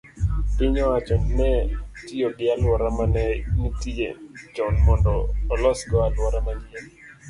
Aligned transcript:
piny 0.55 0.77
owacho 0.85 1.15
ne 1.37 1.51
otiyo 1.97 2.27
gi 2.37 2.45
alwora 2.53 2.87
ma 2.97 3.05
ne 3.15 3.25
nitie 3.59 4.09
chon 4.55 4.75
mondo 4.85 5.13
olosgo 5.53 5.97
alwora 6.07 6.39
manyien. 6.45 6.85